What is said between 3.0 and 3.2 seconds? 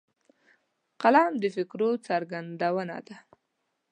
ده